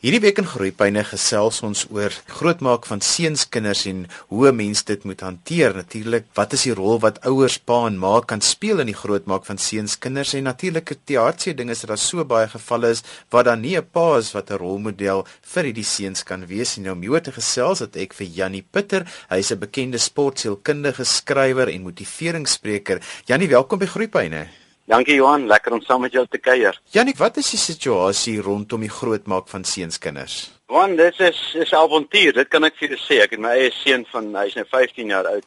[0.00, 3.98] Hierdie week in Groepyne gesels ons oor grootmaak van seunskinders en
[4.32, 5.74] hoe mense dit moet hanteer.
[5.76, 9.44] Natuurlik, wat is die rol wat ouers, pa en ma kan speel in die grootmaak
[9.44, 13.44] van seunskinders en natuurlik die hartseer ding is dat daar so baie gevalle is waar
[13.50, 16.84] daar nie 'n pa is wat 'n rolmodel vir hierdie seuns kan wees nie.
[16.84, 19.04] Nou om hier te gesels het ek vir Jannie Pitter.
[19.28, 23.02] Hy's 'n bekende sportsielkundige skrywer en motiveringsspreker.
[23.26, 24.48] Jannie, welkom by Groepyne.
[24.90, 26.74] Dankie Johan, lekker om saam met jou te kuier.
[26.90, 30.38] Janik, wat is die situasie rondom die grootmaak van seunskinders?
[30.66, 33.20] Want dit is is avontuur, dit kan ek vir julle sê.
[33.22, 35.46] Ek het my eie seun van hy's nou 15 jaar oud.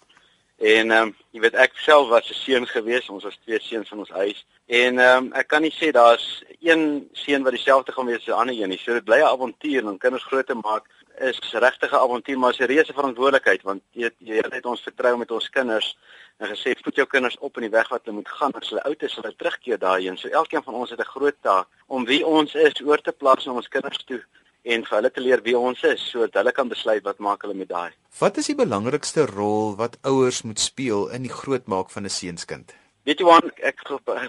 [0.63, 3.91] En ehm um, jy weet ek self was 'n seun gewees, ons was twee seuns
[3.91, 4.45] in ons huis.
[4.68, 8.32] En ehm um, ek kan nie sê daar's een seun wat dieselfde gaan wees as
[8.32, 8.80] die ander een nie.
[8.80, 10.88] So dit bly 'n avontuur om kinders groot te maak
[11.20, 15.31] is regtig 'n avontuur, maar 'n reuse verantwoordelikheid want jy jy het ons vertrou met
[15.31, 15.98] ons kinders
[16.40, 18.84] en gesê voed jou kinders op in die weg wat hulle moet gaan as hulle
[18.84, 20.18] oud is, hulle terugkeer daarheen.
[20.18, 23.45] So elkeen van ons het 'n groot taak om wie ons is oor te plaas
[23.45, 24.23] na ons kinders toe
[24.63, 27.54] en vir hulle te leer wie ons is sodat hulle kan besluit wat maak hulle
[27.54, 27.91] met daai.
[28.20, 32.73] Wat is die belangrikste rol wat ouers moet speel in die grootmaak van 'n seunskind?
[33.04, 33.82] Weet jy wat ek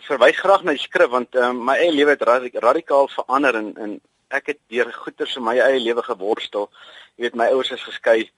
[0.03, 2.23] verwys graag na die skrif want um, my eie lewe het
[2.63, 6.71] radikaal verander in in ek het deur goeters in my eie lewe geworstel.
[7.17, 8.31] Jy weet my ouers is geskei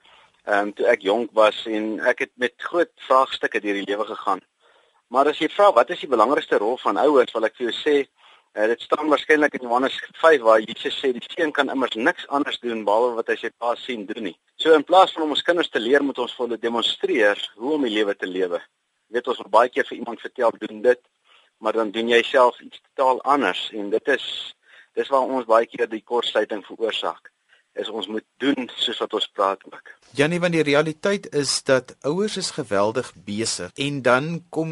[0.47, 4.05] ehm um, toe ek jonk was en ek het met groot vraagstukke deur die lewe
[4.07, 4.39] gegaan.
[5.11, 7.75] Maar as jy vra wat is die belangrikste rol van ouers, wil ek vir jou
[7.75, 11.95] sê uh, dit staan waarskynlik in Johannes 5 waar Jesus sê die seun kan immers
[11.95, 14.35] niks anders doen behalwe wat hy sy pa sien doen nie.
[14.55, 17.75] So in plaas van om ons kinders te leer moet ons vir hulle demonstreer hoe
[17.75, 18.63] om die lewe te lewe.
[19.07, 21.01] Jy weet ons moet baie keer vir iemand vertel doen dit,
[21.59, 24.27] maar dan doen jy self iets totaal anders en dit is
[24.97, 27.31] dis waar ons baie keer die kortsluiting veroorsaak
[27.77, 29.91] is ons moet doen soos wat ons praat ook.
[30.17, 34.71] Janie, want die realiteit is dat ouers is geweldig besig en dan kom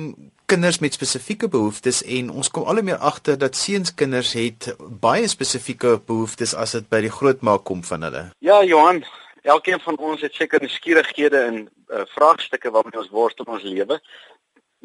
[0.50, 5.28] kinders met spesifieke behoeftes en ons kom al hoe meer agter dat seunskinders het baie
[5.30, 8.24] spesifieke behoeftes as dit by die grootmaak kom van hulle.
[8.46, 9.04] Ja, Johan,
[9.44, 14.00] elkeen van ons het seker nuuskierighede en uh, vraagstukke waarmee ons worstel in ons lewe.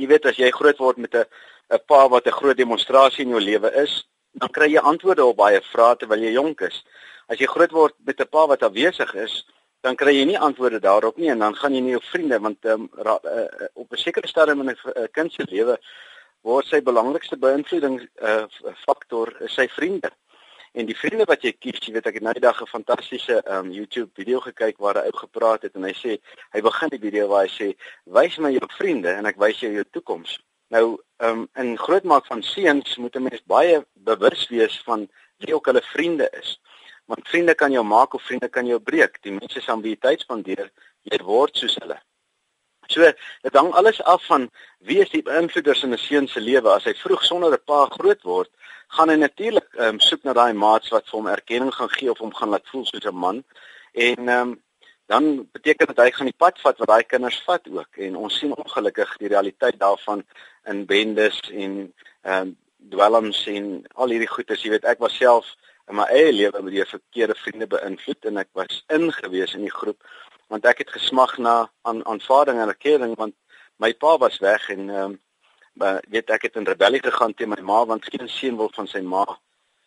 [0.01, 1.25] Jy weet as jy groot word met 'n
[1.71, 5.37] 'n pa wat 'n groot demonstrasie in jou lewe is, dan kry jy antwoorde op
[5.37, 6.85] baie vrae terwyl jy jonk is.
[7.29, 9.45] As jy groot word met 'n pa wat afwesig is,
[9.81, 12.65] dan kry jy nie antwoorde daarop nie en dan gaan jy nie jou vriende want
[12.65, 15.79] um, ra, uh, op 'n sekere stadium in 'n uh, kind se lewe
[16.43, 18.45] word sy belangrikste beïnvloeding uh,
[18.87, 20.11] faktor is sy vriende.
[20.73, 23.43] En die vriende wat jy kies, jy weet ek het nou die dag 'n fantastiese
[23.47, 26.19] um, YouTube video gekyk waar 'n ou gepraat het en hy sê
[26.53, 27.75] hy begin die video waar hy sê
[28.05, 30.39] wys my jou vriende en ek wys jou jou toekoms.
[30.71, 35.09] Nou, ehm um, in grootmaak van seuns moet 'n mens baie bewus wees van
[35.39, 36.61] wie ook hulle vriende is.
[37.05, 39.23] Want vriende kan jou maak of vriende kan jou breek.
[39.23, 40.71] Die mense saam wie jy tyd spandeer,
[41.03, 41.99] jy word soos hulle.
[42.87, 46.71] So, dit hang alles af van wie is die beïnvloeders in 'n seun se lewe.
[46.71, 48.51] As hy vroeg sonder 'n pa groot word,
[48.89, 52.11] gaan hy natuurlik ehm um, soek na daai maats wat vir hom erkenning gaan gee
[52.11, 53.45] of hom gaan laat voel soos 'n man.
[53.93, 54.63] En ehm um,
[55.11, 57.97] dan beteken dit hy gaan die pad vat wat daai kinders vat ook.
[58.07, 60.23] En ons sien ongelukkig die realiteit daarvan
[60.71, 61.79] in bendes en
[62.23, 62.57] ehm um,
[62.91, 63.67] dwelms en
[64.01, 65.49] al hierdie goedes jy weet ek was self
[65.91, 69.75] in my eie lewe met die verkeerde vriende beïnvloed en ek was ingewees in die
[69.75, 70.01] groep
[70.49, 73.37] want ek het gesmag na aan aanvaarding en erkenning want
[73.85, 77.61] my pa was weg en ehm um, weet ek het in rebellie gegaan teen my
[77.73, 79.27] ma want geen seun wil van sy ma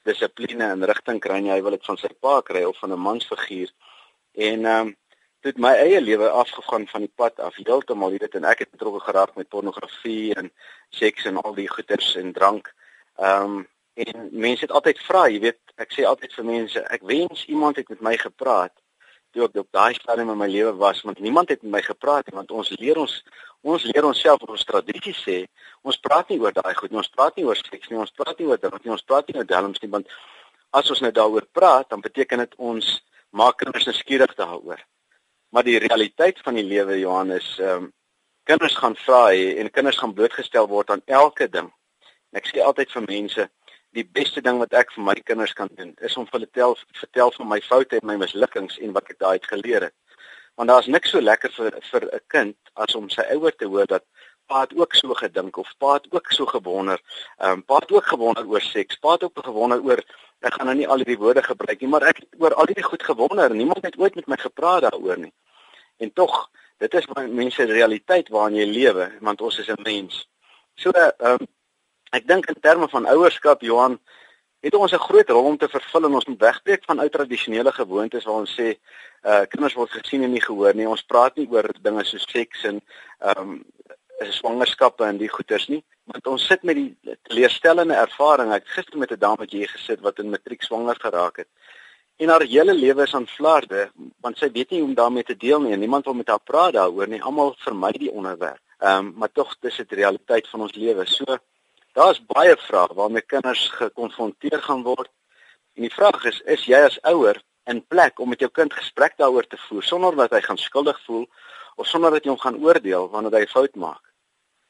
[0.08, 1.52] dissipline en rigting kry nie.
[1.52, 3.72] Hy wil dit van sy pa kry of van 'n mansfiguur.
[4.34, 4.96] En ehm um,
[5.50, 8.72] het my eie lewe afgegaan van die pad af heeltemal jy weet en ek het
[8.72, 10.52] betrokke geraak met pornografie en
[10.90, 12.74] seks en al die goeters en drank.
[13.20, 13.62] Ehm um,
[13.94, 17.78] en mense het altyd vra, jy weet, ek sê altyd vir mense, ek wens iemand
[17.78, 18.74] het met my gepraat
[19.34, 22.28] toe ek op daai stadium in my lewe was, want niemand het met my gepraat
[22.30, 23.16] nie, want ons leer ons
[23.64, 25.36] ons leer onsself op ons tradisie sê,
[25.88, 28.40] ons praat nie oor daai goed nie, ons praat nie oor seks nie, ons praat
[28.40, 30.10] nie oor drank nie, ons praat nie oor dwelms nie, want
[30.76, 32.90] as ons nou daaroor praat, dan beteken dit ons
[33.32, 34.84] maak kinders nou skieurig daaroor.
[35.54, 37.92] Maar die realiteit van die lewe Johannes, ehm um,
[38.44, 41.68] kinders gaan vra en kinders gaan blootgestel word aan elke ding.
[42.32, 43.46] En ek sê altyd vir mense,
[43.94, 47.32] die beste ding wat ek vir my kinders kan doen, is om hulle tel vertel
[47.38, 49.96] van my foute en my mislukkings en wat ek daai uit geleer het.
[50.58, 53.86] Want daar's niks so lekker vir vir 'n kind as om sy ouer te hoor
[53.94, 54.04] dat
[54.48, 57.00] pa het ook so gedink of pa het ook so gewonder.
[57.38, 58.98] Ehm um, pa het ook gewonder oor seks.
[59.06, 60.02] Pa het ook gewonder oor
[60.42, 62.84] ek gaan nou nie al die woorde gebruik nie, maar ek het oor al die
[62.84, 63.56] goed gewonder.
[63.56, 65.34] Niemand het ooit met my gepraat daaroor nie.
[66.04, 66.36] En tog,
[66.84, 70.28] dit is my mense realiteit waarin jy lewe, want ons is 'n mens.
[70.76, 71.48] So, ehm um,
[72.12, 74.00] ek dink in terme van ouerskap, Johan,
[74.62, 77.72] het ons 'n groot rol om te vervul en ons moet wegbreek van ou tradisionele
[77.72, 78.78] gewoontes waar ons sê,
[79.24, 80.88] uh kinders word gesien en nie gehoor nie.
[80.88, 82.82] Ons praat nie oor dinge soos seks en
[83.20, 83.64] ehm um,
[84.32, 89.12] swangerskappe en die goeters nie want ons sit met die leerstellende ervaring ek gister met
[89.12, 91.50] 'n dame wat jy gesit wat in matriek swanger geraak het
[92.18, 93.88] en haar hele lewe is aan flarde
[94.22, 96.44] want sy weet nie hoe om daarmee te deel nie en niemand wil met haar
[96.44, 97.22] praat daaroor nie.
[97.22, 98.62] Almal vermy die onderwerp.
[98.80, 101.06] Ehm um, maar tog dis dit realiteit van ons lewe.
[101.08, 101.38] So
[101.94, 105.10] daar's baie vrae waarmee kinders gekonfronteer gaan word.
[105.74, 109.18] En die vraag is is jy as ouer in plek om met jou kind gesprek
[109.18, 111.28] daaroor te voer sonder dat hy gaan skuldig voel
[111.76, 114.02] of sonder dat jy hom gaan oordeel wanneer hy fout maak?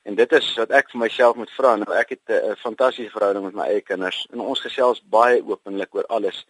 [0.03, 1.75] En dit is wat ek vir myself moet vra.
[1.75, 5.95] Nou ek het 'n fantastiese verhouding met my eie kinders en ons gesels baie openlik
[5.95, 6.45] oor alles.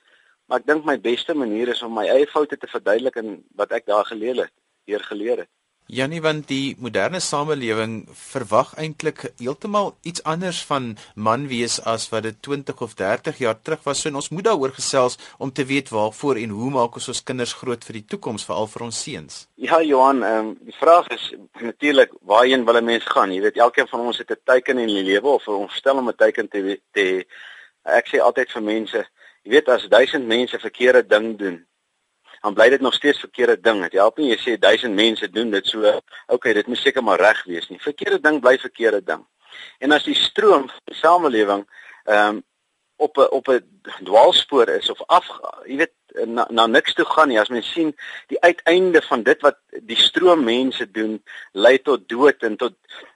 [0.48, 3.72] Maar ek dink my beste manier is om my eie foute te verduidelik en wat
[3.72, 4.56] ek daar geleer het,
[4.86, 5.52] hier geleer het.
[5.92, 12.24] Janie want die moderne samelewing verwag eintlik heeltemal iets anders van man wees as wat
[12.24, 14.00] dit 20 of 30 jaar terug was.
[14.00, 17.54] So ons moet daaroor gesels om te weet waarvoor en hoe maak ons ons kinders
[17.60, 19.48] groot vir die toekoms veral vir ons seuns.
[19.56, 23.34] Ja Johan, ehm um, die vraag is natuurlik waarheen wil 'n mens gaan?
[23.34, 26.10] Jy weet elkeen van ons het 'n teiken in die lewe of ons stel om
[26.10, 27.26] 'n teiken te te
[27.84, 29.08] ek sê altyd vir mense,
[29.44, 31.58] jy weet as 1000 mense verkeerde ding doen,
[32.44, 33.82] dan bly dit nog steeds verkeerde ding.
[33.84, 35.94] Dit help nie jy sê duisend mense doen dit so,
[36.28, 37.80] okay, dit moet seker maar reg wees nie.
[37.80, 39.24] Verkeerde ding bly verkeerde ding.
[39.80, 41.64] En as die stroom van die samelewing
[42.04, 42.42] ehm um,
[42.98, 43.64] op 'n op 'n
[44.04, 45.28] dwaalspoor is of af,
[45.66, 45.94] jy weet
[46.26, 47.40] na, na niks toe gaan nie.
[47.40, 47.96] As mens sien
[48.28, 52.74] die uiteinde van dit wat die stroom mense doen, lei tot dood en tot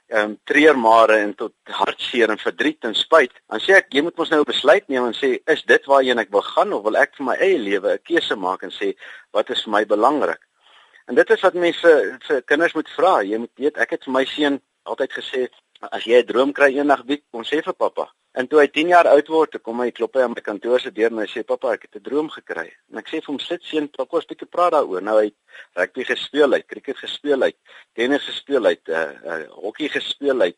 [0.08, 3.32] ehm um, treurmare en tot hartseer en verdriet en spyt.
[3.46, 6.18] Dan sê ek jy moet mos nou 'n besluit neem en sê is dit waarheen
[6.18, 8.94] ek wil gaan of wil ek vir my eie lewe 'n keuse maak en sê
[9.32, 10.40] wat is vir my belangrik?
[11.08, 13.22] En dit is wat mense vir kinders moet vra.
[13.22, 15.48] Jy moet weet ek het vir my seun altyd gesê
[15.80, 18.08] as jy 'n droom kry eendag wie kom sê vir pappa.
[18.32, 20.90] En toe hy 10 jaar oud word, kom hy klop hy aan my kantoor se
[20.94, 22.68] deur en hy sê pappa, ek het 'n droom gekry.
[22.92, 25.02] En ek sê vir hom sit seun, pappa, ons bietjie praat daaroor.
[25.02, 25.32] Nou hy
[25.74, 27.52] rugby gespeel, hy cricket gespeel, hy
[27.94, 30.52] tennis gespeel, hy uh, uh, hokkie gespeel, hy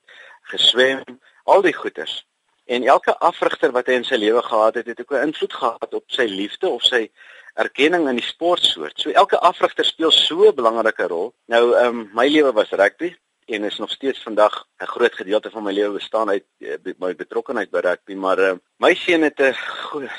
[0.50, 1.04] geswem,
[1.46, 2.24] al die goeters.
[2.66, 5.94] En elke afrigter wat hy in sy lewe gehad het, het ook 'n invloed gehad
[5.94, 7.10] op sy liefde of sy
[7.54, 9.00] erkenning in die sportsoort.
[9.00, 11.34] So elke afrigter speel so 'n belangrike rol.
[11.46, 13.16] Nou, ehm um, my lewe was rugby
[13.50, 17.14] en is nog steeds vandag 'n groot gedeelte van my lewe bestaan uit eh, my
[17.14, 19.54] betrokkeheid by rugby, maar uh, my seun het 'n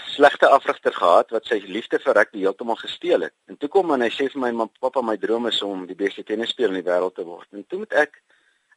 [0.06, 3.34] slegte afrigter gehad wat sy liefde vir rugby heeltemal gesteel het.
[3.46, 5.96] En toe kom en hy sê vir my, "Ma, pappa, my droom is om die
[5.96, 8.22] beste tennisspeler in die wêreld te word." En toe moet ek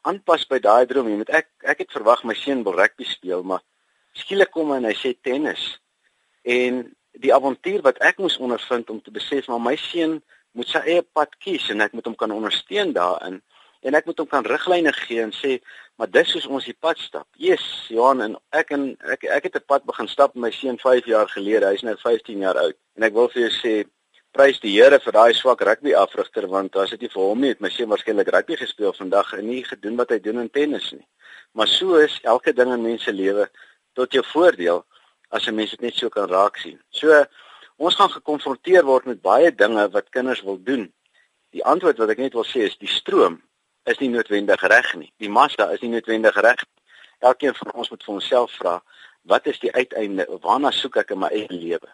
[0.03, 1.09] aanpas by daai droom.
[1.09, 3.63] Jy moet ek ek het verwag my seun wil rugby speel, maar
[4.13, 5.81] skielik kom hy en hy sê tennis.
[6.43, 10.23] En die avontuur wat ek moes ondervind om te besef maar my seun
[10.53, 13.41] moet sy eie pad kies en ek moet hom kan ondersteun daarin
[13.85, 15.59] en ek moet hom kan riglyne gee en sê
[16.01, 17.27] maar dis soos ons die pad stap.
[17.39, 20.79] Yes, Johan en ek en ek ek het 'n pad begin stap met my seun
[20.79, 21.71] 5 jaar gelede.
[21.71, 22.77] Hy's nou 15 jaar oud.
[22.97, 23.75] En ek wil vir jou sê
[24.33, 27.49] prys die Here vir daai swak rugby afrigter want as dit nie vir hom nie
[27.49, 30.93] het my seun waarskynlik rugby gespeel vandag en nie gedoen wat hy doen in tennis
[30.93, 31.07] nie.
[31.53, 33.49] Maar so is elke ding in mense lewe
[33.95, 34.85] tot jou voordeel
[35.31, 36.81] as 'n mens dit net so kan raak sien.
[36.91, 37.25] So
[37.77, 40.93] ons gaan gekonfronteer word met baie dinge wat kinders wil doen.
[41.51, 43.43] Die antwoord wat ek net wil sê is die stroom
[43.85, 45.13] is nie noodwendig reg nie.
[45.21, 46.65] Die massa is nie noodwendig reg.
[47.25, 48.79] Elkeen van ons moet vir onsself vra,
[49.29, 50.27] wat is die uiteinde?
[50.45, 51.91] Waarna soek ek in my eie lewe?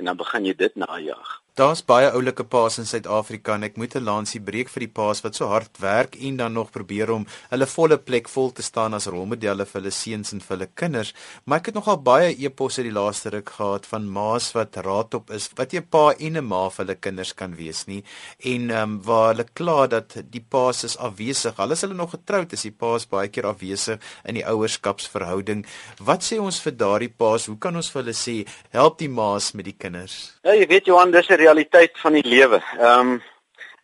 [0.00, 1.43] En dan begin jy dit najag.
[1.54, 5.20] Daar's baie oulike paas in Suid-Afrika en ek moet 'n lansie breek vir die paas
[5.22, 8.94] wat so hard werk en dan nog probeer om hulle volle plek vol te staan
[8.94, 11.14] as rolmodelle vir hulle seuns en vir hulle kinders.
[11.46, 15.48] Maar ek het nogal baie eposse die laaste ruk gehad van ma's wat raadop is
[15.54, 18.02] wat jy pa en 'n ma vir hulle kinders kan wees nie
[18.42, 21.54] en ehm um, waar hulle kla dat die paas is afwesig.
[21.58, 25.64] Al is hulle nog getroud, is die paas baie keer afwesig in die ouerskapsverhouding.
[26.00, 27.46] Wat sê ons vir daardie paas?
[27.46, 30.32] Hoe kan ons vir hulle sê help die ma's met die kinders?
[30.42, 32.62] Ja, jy weet Johan, dis 'n realiteit van die lewe.
[32.80, 33.22] Ehm um,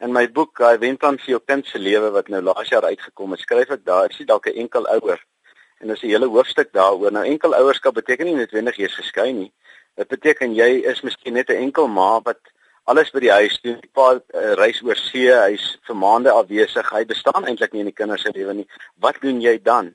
[0.00, 2.86] in my boek, hy wen dan vir jou kind se lewe wat nou laas jaar
[2.88, 5.20] uitgekom het, skryf ek daar, is jy dalk 'n enkel ouer.
[5.80, 7.12] En dis 'n hele hoofstuk daaroor.
[7.12, 9.52] Nou enkel ouerskap beteken nie noodwendig jy's geskei nie.
[9.96, 12.40] Dit beteken jy is miskien net 'n enkel ma wat
[12.84, 13.78] alles by die huis doen.
[13.80, 16.90] Die pa uh, reis oor see, hy's vir maande afwesig.
[16.90, 18.68] Hy bestaan eintlik nie in die kinders se lewe nie.
[18.96, 19.94] Wat doen jy dan?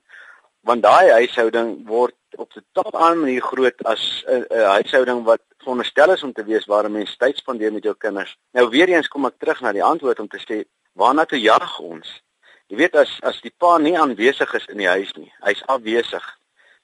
[0.62, 5.23] Want daai huishouding word op 'n totaal ander manier groot as 'n uh, uh, huishouding
[5.23, 8.37] wat veronderstel is om te wees waar 'n mens tyd spandeer met jou kinders.
[8.51, 10.63] Nou weer eens kom ek terug na die antwoord om te sê
[10.93, 12.23] waarna toe jag ons?
[12.67, 16.25] Jy weet as as die pa nie aanwesig is in die huis nie, hy's afwesig.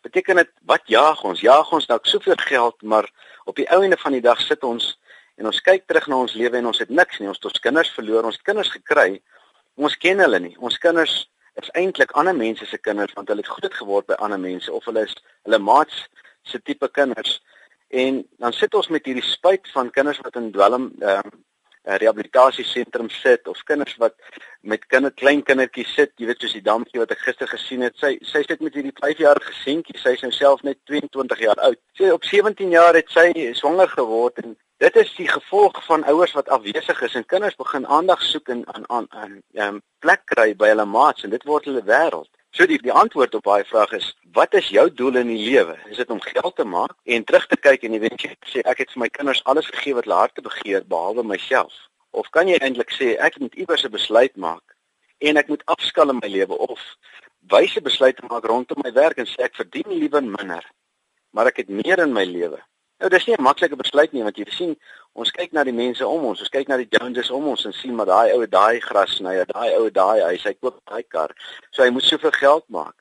[0.02, 1.42] Beteken dit wat jag ons?
[1.42, 3.10] Jag ons dalk soveel geld, maar
[3.46, 5.00] op die ou ende van die dag sit ons
[5.38, 7.28] en ons kyk terug na ons lewe en ons het niks nie.
[7.28, 9.22] Ons het ons kinders verloor, ons kinders gekry.
[9.76, 10.56] Ons ken hulle nie.
[10.60, 11.31] Ons kinders
[11.64, 14.86] is eintlik ander mense se kinders want hulle het groot geword by ander mense of
[14.86, 16.08] hulle is hulle maats
[16.44, 17.40] se tipe kinders.
[17.90, 21.40] En dan sit ons met hierdie spyt van kinders wat in dwelm ehm uh,
[21.84, 24.14] rehabilitasiesentrum sit of kinders wat
[24.62, 26.12] met kinder klein kindertjies sit.
[26.16, 28.94] Jy weet soos die dammetjie wat ek gister gesien het sy sy sit met hierdie
[29.00, 31.80] 5-jarige seentjie sy is nou self net 22 jaar oud.
[31.98, 36.32] Sy op 17 jaar het sy swanger geword en Dit is die gevolg van ouers
[36.34, 40.56] wat afwesig is en kinders begin aandag soek en aan aan 'n um, plek kry
[40.56, 42.32] by hulle maats en dit word hulle wêreld.
[42.50, 45.78] So die die antwoord op daai vraag is: Wat is jou doel in die lewe?
[45.90, 48.92] Is dit om geld te maak en terug te kyk en eventueel sê ek het
[48.92, 51.74] vir my kinders alles gegee wat hulle harte begeer behalwe myself?
[52.10, 54.66] Of kan jy eintlik sê ek moet iewers 'n besluit maak
[55.20, 56.82] en ek moet afskaal in my lewe of
[57.54, 60.66] wyse besluite maak rondom my werk en sê ek verdien liewer minder,
[61.30, 62.62] maar ek het meer in my lewe.
[63.02, 64.76] Nou dis nie 'n maklike besluit nie want jy sien
[65.14, 67.74] ons kyk na die mense om ons, ons kyk na die Joneses om ons en
[67.74, 71.34] sien maar daai ou daai gras sny, daai ou daai hy sê koop daai kar.
[71.72, 72.94] So hy moet soveel geld maak.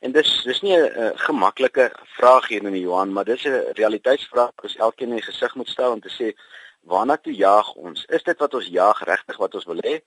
[0.00, 4.52] En dis dis nie 'n gemaklike vraag hier in die Johan, maar dis 'n realiteitsvraag
[4.56, 6.32] wat elkeen in die gesig moet stel om te sê
[6.80, 8.04] waarna toe jaag ons?
[8.08, 10.00] Is dit wat ons jaag regtig wat ons wil hê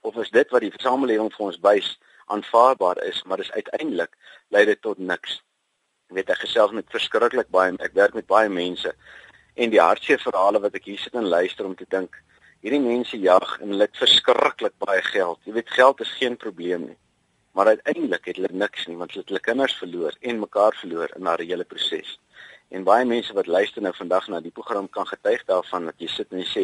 [0.00, 4.16] of is dit wat die samelewing vir ons wys aanvaarbaar is, maar dis uiteindelik
[4.48, 5.42] lei dit tot niks
[6.16, 8.94] weet ek gesels met verskriklik baie ek werk met baie mense.
[9.54, 12.16] En die hartseer verhale wat ek hier sit en luister om te dink
[12.62, 15.40] hierdie mense jag en hulle het verskriklik baie geld.
[15.44, 16.98] Jy weet geld is geen probleem nie.
[17.52, 21.16] Maar uiteindelik het hulle niks nie want hulle het hulle kinders verloor en mekaar verloor
[21.16, 22.18] in daardie hele proses
[22.72, 26.08] en baie mense wat luister nou vandag na die program kan getuig daarvan dat jy
[26.08, 26.62] sit en jy sê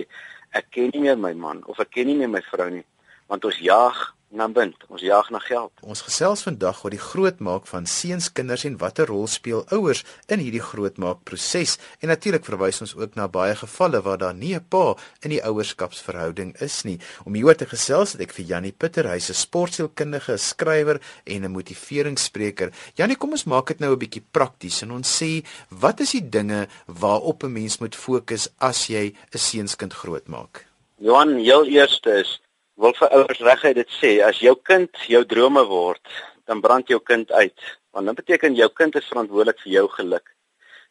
[0.57, 2.85] ek ken nie meer my man of ek ken nie meer my vrou nie
[3.29, 3.99] want ons jag
[4.31, 4.77] na bind.
[4.89, 5.73] Ons jag na geld.
[5.81, 10.43] Ons gesels vandag oor die grootmaak van seuns, kinders en watter rol speel ouers in
[10.43, 11.77] hierdie grootmaak proses.
[12.03, 15.43] En natuurlik verwys ons ook na baie gevalle waar daar nie 'n pa in die
[15.43, 16.99] ouerskapsverhouding is nie.
[17.25, 21.53] Om hieroor te gesels het ek vir Jannie Pitter, hy's 'n sportsielkundige, skrywer en 'n
[21.53, 22.73] motiveringsspreker.
[22.95, 26.29] Jannie, kom ons maak dit nou 'n bietjie prakties en ons sê, wat is die
[26.29, 30.67] dinge waarop 'n mens moet fokus as jy 'n seunskind grootmaak?
[31.01, 32.41] Johan, heel eerste is
[32.79, 36.03] wil vir ouers reguit dit sê as jou kind jou drome word
[36.47, 40.27] dan brand jou kind uit want dit beteken jou kind is verantwoordelik vir jou geluk.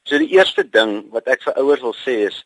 [0.03, 2.41] So die eerste ding wat ek vir ouers wil sê is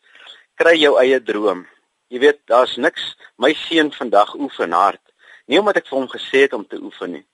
[0.60, 1.64] kry jou eie droom.
[2.12, 5.02] Jy weet daar's niks my seun vandag oefen hard
[5.50, 7.24] nie omdat ek vir hom gesê het om te oefen nie.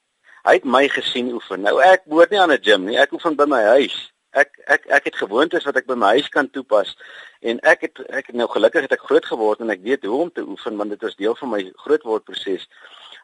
[0.49, 1.61] Hy het my gesien oefen.
[1.67, 3.97] Nou ek behoort nie aan 'n gym nie ek oefen by my huis.
[4.33, 6.97] Ek ek ek het gewoontes wat ek by my huis kan toepas
[7.41, 10.23] en ek het ek het nou gelukkig het ek groot geword en ek weet hoe
[10.23, 12.69] om te oefen want dit is deel van my grootwordproses.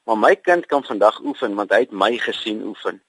[0.04, 3.02] Maar my kind kan vandag oefen want hy het my gesien oefen.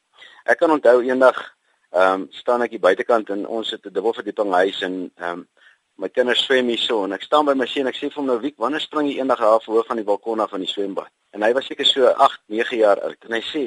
[0.45, 1.55] Ek kan onthou eendag
[1.95, 5.47] ehm um, staan ek hier buitekant en ons het 'n dubbelverdieping huis en ehm um,
[5.95, 8.25] my kinders swem hier so en ek staan by my seun ek sê vir hom
[8.25, 11.07] nou Wiek wanneer spring jy eendag half hoog van die balkon af van die swembad
[11.31, 13.63] en hy was seker so 8 9 jaar oud en hy sê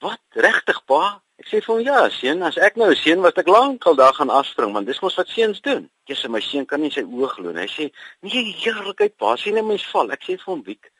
[0.00, 3.36] wat regtig pa Ek sê vir hom ja, seun, as ek nou 'n seun was,
[3.38, 5.84] ek lank al daar gaan afspring, want dis mos wat seuns doen.
[6.10, 7.62] Ek sê my seun kan nie sy oë glo nie.
[7.62, 7.84] Hy sê,
[8.26, 10.90] "Nee, heerlikheid, pa, sien 'n mens val." Ek sê vir hom, "Wiek,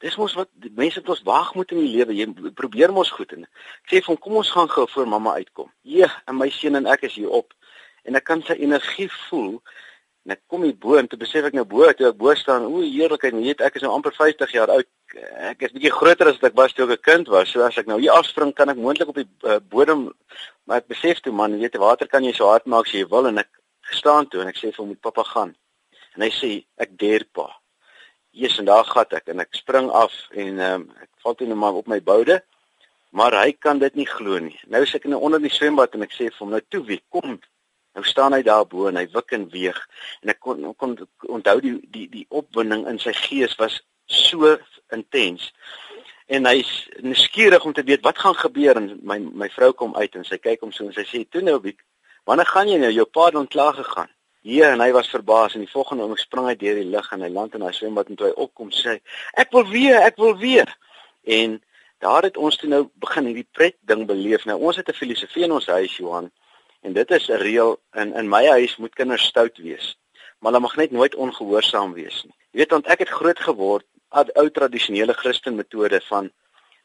[0.00, 2.12] dis mos wat mense het ons waag moet in die lewe.
[2.14, 5.34] Jy probeer mos goed en ek sê vir hom, "Kom ons gaan gou voor mamma
[5.34, 7.54] uitkom." Ja, en my seun en ek is hier op
[8.04, 9.62] en ek kan sy energie voel.
[10.26, 12.66] En ek kom hier bo en toe besef ek nou bo toe ek bo staan,
[12.66, 16.38] o, heerlikheid, weet ek is nou amper 50 jaar oud ek is bietjie groter as
[16.40, 17.50] wat ek was toe ek 'n kind was.
[17.52, 20.12] So as ek nou hier afspring, kan ek moontlik op die uh, bodem
[20.66, 23.04] maar ek besef toe man, weet jy, water kan jy so hard maak as jy
[23.08, 23.48] wil en ek
[23.90, 25.54] staan toe en ek sê vir hom moet pappa gaan.
[26.16, 27.48] En hy sê ek deur pa.
[28.32, 31.56] Jesus en daar gat ek en ek spring af en um, ek val toe net
[31.56, 32.42] maar op my boude.
[33.10, 34.60] Maar hy kan dit nie glo nie.
[34.68, 36.84] Nou is ek in 'n onder die swembad en ek sê vir hom nou toe
[36.84, 37.40] wie kom
[37.98, 39.78] Nou staan hy daar bo en hy wik en weeg
[40.22, 40.92] en ek kon kon
[41.34, 44.56] onthou die die die opwinding in sy gees was so
[44.90, 45.52] intens.
[46.26, 50.14] En hy's nuuskierig om te weet wat gaan gebeur en my my vrou kom uit
[50.16, 51.80] en sy kyk hom so en sy sê toe nou Wiek,
[52.28, 54.10] wanneer gaan jy nou jou pa het ontklaar gegaan?
[54.48, 57.24] Ja, en hy was verbaas en die volgende oomblik spring hy deur die lug en
[57.24, 58.98] hy land in hy swembad en toe hy opkom sê
[59.40, 60.70] ek wil weer, ek wil weer.
[61.24, 61.58] En
[62.04, 64.46] daar het ons toe nou begin hierdie pret ding beleef.
[64.46, 66.30] Nou ons het 'n filosofie in ons huis Johan
[66.82, 69.96] en dit is 'n reël in in my huis moet kinders stout wees.
[70.38, 72.34] Maar hulle mag net nooit ongehoorsaam wees nie.
[72.52, 76.30] Jy weet want ek het groot geword ou tradisionele Christen metode van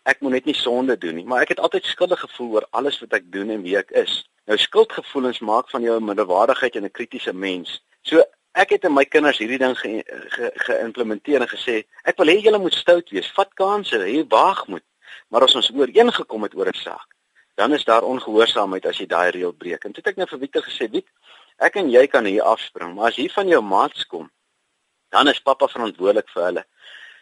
[0.04, 3.00] ek moet net nie sonde doen nie, maar ek het altyd skuldig gevoel oor alles
[3.00, 4.24] wat ek doen en wie ek is.
[4.48, 7.80] Nou skuldgevoelens maak van jou 'n minderwaardigheid en 'n kritiese mens.
[8.02, 9.76] So ek het in my kinders hierdie ding
[10.68, 14.28] geïmplementeer ge, ge en gesê, ek wil hê julle moet stout wees, vat kansse, hê
[14.28, 14.84] waag moet.
[15.30, 17.08] Maar as ons ooreengekom het oor 'n saak,
[17.56, 19.86] dan is daar ongehoorsaamheid as jy daai reël breek.
[19.86, 21.08] En toe het ek net vir Victor gesê, "Wiek,
[21.60, 24.32] ek en jy kan hier afspring, maar as hier van jou maats kom,
[25.10, 26.66] dan is pappa verantwoordelik vir hulle."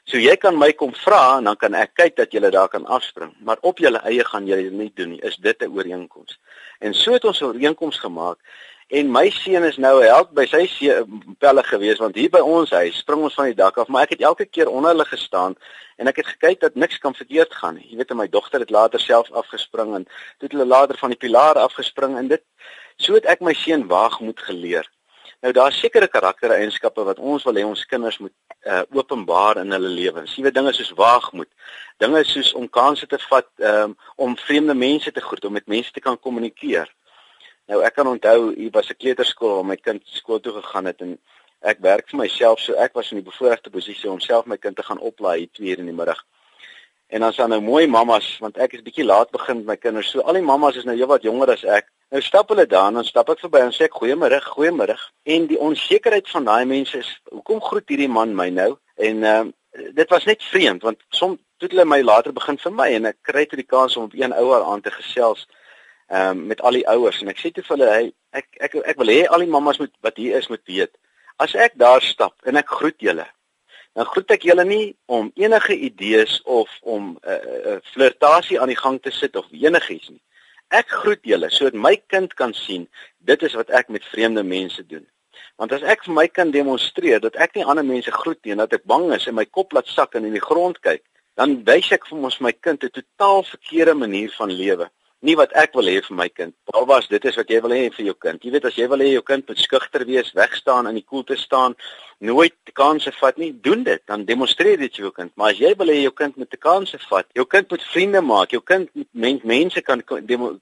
[0.10, 2.86] So jy kan my kom vra en dan kan ek kyk dat jy daar kan
[2.86, 5.22] afspring, maar op jou eie gaan jy dit nie doen nie.
[5.22, 6.39] Is dit 'n ooreenkoms?
[6.79, 8.38] En so het ons 'n ooreenkoms gemaak
[8.91, 10.65] en my seun is nou help by sy
[11.39, 14.17] pelle gewees want hier by ons huis spring ons van die dak af, maar ek
[14.17, 15.55] het elke keer onder hulle gestaan
[15.98, 17.88] en ek het gekyk dat niks kan verkeerd gaan nie.
[17.91, 21.22] Jy weet, my dogter het later self afgespring en toe het hulle later van die
[21.24, 22.43] pilaar afgespring en dit
[22.98, 24.89] so het ek my seun waag moet geleer.
[25.42, 28.34] Nou daar's sekere karaktereienskappe wat ons wil hê ons kinders moet
[28.70, 30.36] uh, openbaar in hulle lewens.
[30.38, 31.50] Weet dinge soos waagmoed,
[31.98, 35.92] dinge soos om kansse te vat um, om vreemde mense te groet, om met mense
[35.92, 36.92] te kan kommunikeer.
[37.72, 41.02] Nou ek kan onthou, hier was 'n kleuterskool waar my kind skool toe gegaan het
[41.02, 41.18] en
[41.62, 44.76] ek werk vir myself, so ek was in die bevoordeelde posisie om self my kind
[44.76, 46.22] te gaan oplaai 2 uur in die middag.
[47.10, 50.12] En dan staan nou mooi mammas want ek is bietjie laat begin met my kinders.
[50.12, 51.90] So al die mammas is nou heelwat jonger as ek.
[52.12, 54.98] Nou stap hulle daar en dan stap ek verby en sê ek goeiemôre, goeiemôre.
[55.32, 58.74] En die onsekerheid van daai mense is, hoekom groet hierdie man my nou?
[59.00, 59.53] En ehm uh,
[59.96, 63.22] dit was net vreemd want soms toe hulle my later begin vir my en ek
[63.24, 65.46] kry toe die kans om op een ouer aan te gesels
[66.12, 68.75] ehm um, met al die ouers en ek sê toe vir hulle hey, ek ek
[68.94, 70.91] ek wil hê al die mammas moet wat hier is moet weet.
[71.39, 73.30] As ek daar stap en ek groet julle
[73.96, 77.39] dan groet ek julle nie om enige idees of om 'n uh,
[77.72, 80.22] uh, flirtasie aan die gang te sit of enigiets nie.
[80.72, 82.88] Ek groet julle sodat my kind kan sien
[83.20, 85.04] dit is wat ek met vreemde mense doen.
[85.60, 88.63] Want as ek vir my kind demonstreer dat ek nie ander mense groet nie en
[88.63, 91.04] dat ek bang is en my kop laat sak en in die grond kyk,
[91.36, 94.88] dan wys ek vir ons my kind 'n totaal verkeerde manier van lewe
[95.22, 96.54] nie wat ek wil hê vir my kind.
[96.74, 98.42] Alwas dit is wat jy wil hê vir jou kind.
[98.44, 101.38] Jy weet as jy wil hê jou kind moet skugter wees, wegstaan in die koelte
[101.38, 101.75] staan,
[102.20, 104.01] nooit kansse vat nie, doen dit.
[104.10, 105.32] Dan demonstreer dit jou kind.
[105.38, 108.22] Maar as jy wil hê jou kind moet 'n kansse vat, jou kind moet vriende
[108.22, 110.01] maak, jou kind moet mens, mense kan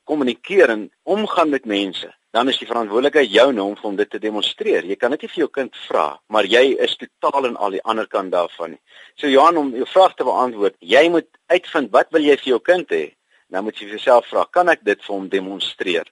[0.06, 2.14] kommunikeer en omgaan met mense.
[2.32, 4.86] Dan is die verantwoordelikheid joune om vir hom dit te demonstreer.
[4.86, 7.82] Jy kan dit nie vir jou kind vra, maar jy is totaal aan al die
[7.84, 8.82] ander kant daarvan nie.
[9.16, 12.60] So Johan om jou vraag te beantwoord, jy moet uitvind wat wil jy vir jou
[12.60, 13.08] kind hê?
[13.50, 16.10] Nou moet jy jouself vra, kan ek dit vir hom demonstreer?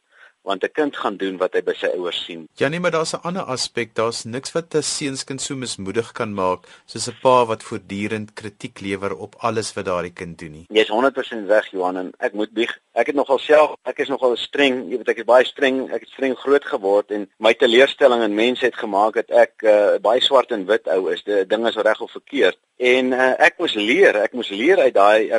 [0.47, 2.47] Want 'n kind gaan doen wat hy by sy ouers sien.
[2.55, 3.95] Ja nee, maar daar's 'n ander aspek.
[3.95, 8.79] Daar's niks wat 'n seunskind so mismoedig kan maak soos 'n pa wat voortdurend kritiek
[8.79, 10.65] lewer op alles wat daardie kind doen nie.
[10.69, 12.79] Jy's 100% reg, Johan, en ek moet bieg.
[12.93, 15.99] Ek het nogal self, ek is nogal streng, jy weet ek is baie streng, ek
[15.99, 20.21] het streng groot geword en my teleurstelling in mense het gemaak dat ek uh, baie
[20.21, 21.23] swart en wit ou is.
[21.23, 22.57] Die ding is reg of verkeerd.
[22.77, 25.29] En uh, ek moes leer, ek moes leer uit daai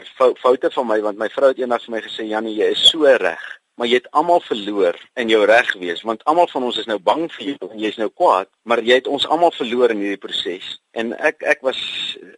[0.43, 3.05] foute van my want my vrou het eendag vir my gesê, "Jannie, jy is so
[3.05, 6.89] reg." Maar jy het almal verloor in jou reg wees want almal van ons is
[6.91, 10.03] nou bang vir jou en jy's nou kwaad maar jy het ons almal verloor in
[10.03, 10.67] hierdie proses.
[10.99, 11.79] En ek ek was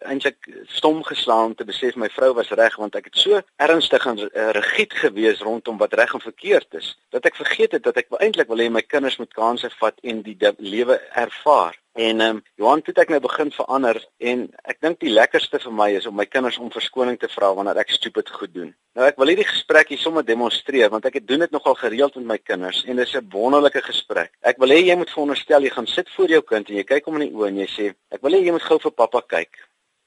[0.07, 4.07] eintlik stom geslaan om te besef my vrou was reg want ek het so ernstig
[4.07, 7.99] en uh, rigied gewees rondom wat reg en verkeerd is dat ek vergeet het dat
[8.05, 12.37] ek eintlik wil hê my kinders moet kansse vat en die lewe ervaar En ehm
[12.37, 16.05] um, Johan het ek nou begin verander en ek dink die lekkerste vir my is
[16.07, 18.69] om my kinders om verskoning te vra wanneer ek stupid goed doen.
[18.95, 22.15] Nou ek wil hierdie gesprek hier sommer demonstreer want ek het doen dit nogal gereeld
[22.21, 24.31] met my kinders en dit is 'n wonderlike gesprek.
[24.41, 27.05] Ek wil hê jy moet veronderstel jy gaan sit voor jou kind en jy kyk
[27.07, 29.21] hom in die oë en jy sê ek wil hê jy moet gou vir pappa
[29.21, 29.59] kyk.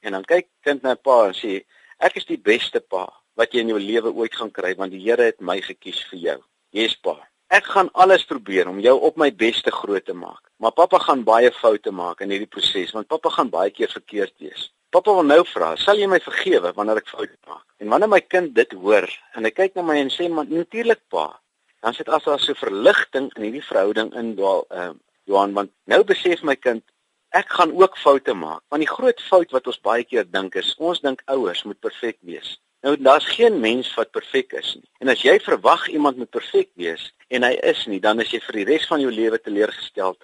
[0.02, 1.64] En dan kyk kind na pa en sê
[2.00, 5.04] ek is die beste pa wat jy in jou lewe ooit gaan kry want die
[5.04, 6.40] Here het my gekies vir jou.
[6.72, 7.28] Jy's pa.
[7.52, 10.40] Ek gaan alles probeer om jou op my beste groot te maak.
[10.56, 14.32] Maar pappa gaan baie foute maak in hierdie proses want pappa gaan baie keer verkeerd
[14.40, 14.70] wees.
[14.94, 17.64] Pappa wil nou vra, sal jy my vergewe wanneer ek foute maak?
[17.82, 21.02] En wanneer my kind dit hoor en hy kyk na my en sê, "Maar natuurlik
[21.10, 21.40] pa."
[21.82, 24.94] Dan sit as daar so verligting in hierdie verhouding in daal ehm uh,
[25.26, 26.82] Johan want nou besef my kind
[27.30, 28.62] ek gaan ook foute maak.
[28.68, 32.18] Want die groot fout wat ons baie keer dink is ons dink ouers moet perfek
[32.20, 32.60] wees.
[32.84, 34.88] Nou daar's geen mens wat perfek is nie.
[35.00, 38.42] En as jy verwag iemand moet perfek wees en hy is nie, dan is jy
[38.44, 40.18] vir die res van jou lewe teleurgestel.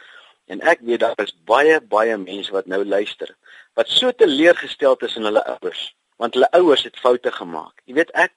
[0.53, 3.33] En ek weet daar is baie baie mense wat nou luister
[3.79, 5.85] wat so teleurgestel is in hulle ouers,
[6.21, 7.81] want hulle ouers het foute gemaak.
[7.89, 8.35] Jy weet ek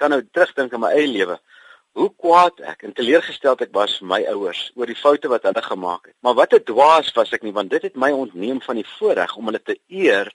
[0.00, 1.36] kan nou terugdink aan my eie lewe.
[2.00, 5.64] Hoe kwaad ek en teleurgestel ek was vir my ouers oor die foute wat hulle
[5.66, 6.16] gemaak het.
[6.24, 9.36] Maar wat 'n dwaas was ek nie want dit het my ontneem van die voorreg
[9.36, 10.32] om hulle te eer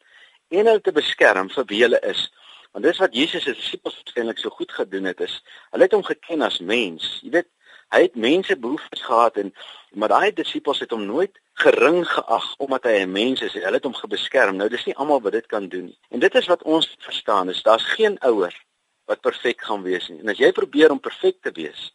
[0.51, 2.29] en hulle te beskerm vir wie hulle is.
[2.71, 6.03] Want dis wat Jesus se disippels waarskynlik so goed gedoen het is, hulle het hom
[6.07, 7.19] geken as mens.
[7.21, 7.49] Jy weet,
[7.91, 9.53] hy het mense behoeftes gehad en
[9.91, 13.53] maar daai disippels het hom nooit gering geag omdat hy 'n mens is.
[13.53, 14.55] Hulle het hom gebeskerm.
[14.55, 15.99] Nou dis nie almal wat dit kan doen nie.
[16.09, 18.55] En dit is wat ons verstaan is, daar's geen ouer
[19.05, 20.19] wat perfek gaan wees nie.
[20.19, 21.91] En as jy probeer om perfek te wees,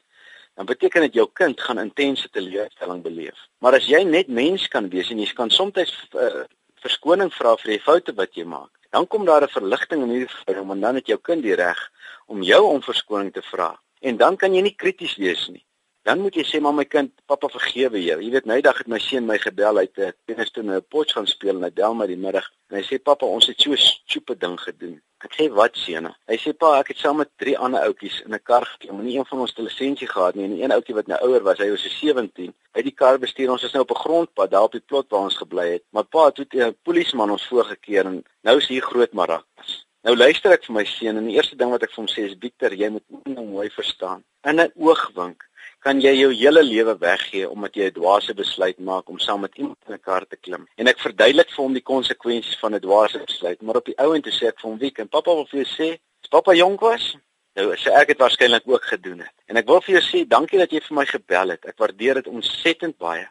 [0.54, 3.36] dan beteken dit jou kind gaan intense teleurstelling beleef.
[3.58, 6.44] Maar as jy net mens kan wees en jy kan soms uh,
[6.84, 10.34] verskoning vra vir die foute wat jy maak, dan kom daar 'n verligting in hierdie
[10.34, 11.80] verhouding want dan het jou kind die reg
[12.26, 13.80] om jou om verskoning te vra.
[14.00, 15.65] En dan kan jy nie krities wees nie.
[16.06, 18.20] Dan moet jy sê maar my kind, pappa vergewe jou.
[18.22, 21.14] Jy weet, nou dag het my seun my gebel uit 'n tennis toe 'n potjie
[21.16, 23.72] gaan speel en hy bel my die middag en hy sê pappa, ons het so
[23.72, 25.02] 'n stupid ding gedoen.
[25.24, 26.06] Ek sê wat seun?
[26.28, 29.02] Hy sê pa, ek het saam met drie ander ouetjies in 'n kar geklim.
[29.02, 31.18] Nie een van ons het 'n lisensie gehad nie en die een ouetjie wat nou
[31.26, 32.54] ouer was, hy was so 17.
[32.72, 33.50] Hy het die kar bestuur.
[33.50, 35.82] Ons is nou op 'n grondpad daar op die plot waar ons gebly het.
[35.90, 39.86] Maar pa het 'n polisieman ons voorgekeer en nou is hier groot marakas.
[40.04, 42.30] Nou luister ek vir my seun en die eerste ding wat ek vir hom sê
[42.30, 44.22] is Victor, jy moet nou mooi verstaan.
[44.44, 45.42] In 'n oogwink
[45.86, 49.54] kan jy jou hele lewe weggee omdat jy 'n dwaase besluit maak om saam met
[49.54, 50.66] iemand in 'n kar te klim.
[50.76, 54.14] En ek verduidelik vir hom die konsekwensies van 'n dwaase besluit, maar op die ou
[54.14, 56.52] end toe sê ek vir hom, "Wie kan pappa wil vir jou sê, as pappa
[56.54, 57.16] jonk was,
[57.54, 59.34] nou sê ek het waarskynlik ook gedoen het.
[59.46, 61.64] En ek wil vir jou sê, dankie dat jy vir my gebel het.
[61.66, 63.28] Ek waardeer dit ontsettend baie.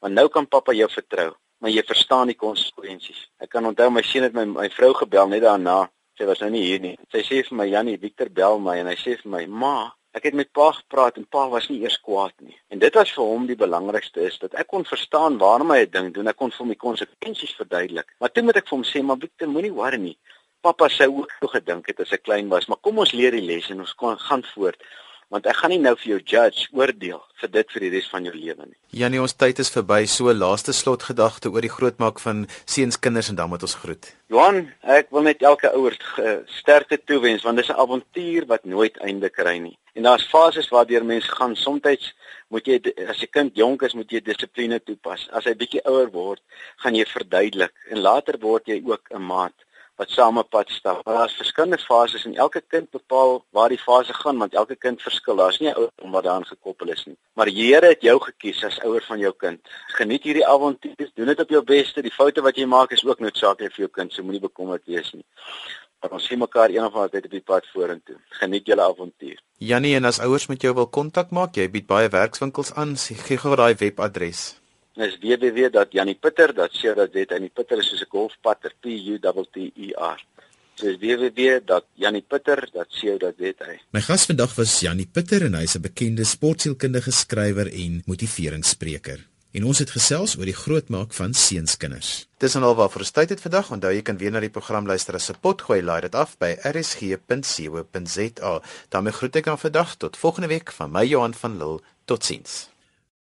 [0.00, 3.28] Want nou kan pappa jou vertrou, maar jy verstaan die konsekwensies.
[3.40, 5.90] Ek kan onthou my seun het my my vrou gebel net daarna.
[6.16, 6.98] Sy was nou nie hier nie.
[7.12, 10.24] Sy sê vir my, "Jannie, Victor bel my en hy sê vir my, "Ma, Ek
[10.24, 12.56] het met pa gepraat en pa was nie eers kwaad nie.
[12.72, 15.90] En dit was vir hom die belangrikste is dat ek kon verstaan waarom hy 'n
[15.90, 16.28] ding doen.
[16.28, 18.08] Ek kon vir hom die konsekwensies verduidelik.
[18.20, 20.18] Maar toe moet ek vir hom sê, "Maar Victor, moenie worry nie.
[20.60, 23.46] Pappa sou ook so gedink het as hy klein was, maar kom ons leer die
[23.46, 24.82] les en ons gaan voort."
[25.32, 28.24] want ek gaan nie nou vir jou judge oordeel vir dit vir die res van
[28.26, 28.76] jou lewe nie.
[28.96, 30.00] Janie, ons tyd is verby.
[30.08, 34.08] So laaste slotgedagte oor die grootmaak van seuns kinders en dan moet ons groet.
[34.32, 34.64] Johan,
[34.96, 35.96] ek wil net elke ouer
[36.58, 39.76] sterkte toewens want dis 'n avontuur wat nooit einde kry nie.
[39.98, 41.56] En daar's fases waardeur mense gaan.
[41.56, 42.14] Soms
[42.48, 42.76] moet jy
[43.08, 45.28] as 'n kind jonk is, moet jy dissipline toepas.
[45.30, 46.42] As hy bietjie ouer word,
[46.76, 49.58] gaan jy verduidelik en later word jy ook 'n maat
[49.98, 51.04] wat saam op pad stap.
[51.04, 55.36] Daar's verskillende fases en elke kind bepaal waar die fase gaan want elke kind verskil.
[55.36, 57.16] Daar's nie 'n ouer wat daaraan gekoppel is nie.
[57.34, 59.60] Maar die Here het jou gekies as ouer van jou kind.
[59.86, 61.10] Geniet hierdie avontuur.
[61.14, 62.02] Doen dit op jou beste.
[62.02, 64.12] Die foute wat jy maak is ook noodsaaklik vir jou kind.
[64.12, 65.24] So moenie bekommerd wees nie.
[66.00, 68.16] Maar ons sien mekaar eendag van tyd op die pad vorentoe.
[68.40, 69.42] Geniet julle avontuur.
[69.58, 72.96] Jannie en as ouers met jou wil kontak maak, jy bied baie werkswinkels aan.
[72.96, 74.58] Gee gou daai webadres
[74.98, 80.18] is www.jannipitter.co.za en die pitter is soos 'n golfpatter P U T T E R.
[80.78, 83.72] Dis www.jannipitter.co.za.
[83.90, 89.26] My gas vandag was Jannie Pitter en hy's 'n bekende sportsielkundige skrywer en motiveringsspreker.
[89.56, 92.28] En ons het gesels oor die grootmaak van seunskinders.
[92.36, 93.70] Dis en alwaar vir tyd het vandag.
[93.72, 96.36] Onthou jy kan weer na die program luister as se pot gooi laai dit af
[96.38, 98.52] by rsg.co.za.
[98.88, 101.80] daarmee groet ek dan vandag tot volgende week van my Johan van Lille.
[102.04, 102.68] Totsiens.